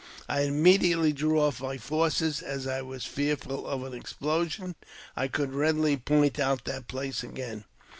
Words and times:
I 0.27 0.41
immediately 0.41 1.13
drew 1.13 1.39
off 1.39 1.61
my 1.61 1.77
forces, 1.77 2.41
as 2.41 2.65
I 2.65 2.81
was 2.81 3.05
fearful 3.05 3.67
of 3.67 3.83
an 3.83 3.93
explosion. 3.93 4.73
I 5.15 5.27
could 5.27 5.53
readily 5.53 5.95
point 5.95 6.39
out 6.39 6.65
the 6.65 6.81
place 6.81 7.21
again. 7.21 7.65